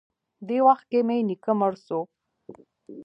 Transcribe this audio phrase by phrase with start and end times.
[0.47, 1.99] دې وخت کښې مې نيکه مړ سو.